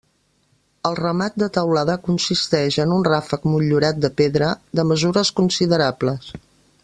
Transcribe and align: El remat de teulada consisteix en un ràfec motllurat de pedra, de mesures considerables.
El 0.89 0.95
remat 0.99 1.35
de 1.41 1.49
teulada 1.57 1.97
consisteix 2.07 2.79
en 2.85 2.97
un 2.97 3.05
ràfec 3.09 3.47
motllurat 3.51 4.01
de 4.07 4.13
pedra, 4.23 4.49
de 4.81 4.87
mesures 4.93 5.35
considerables. 5.43 6.33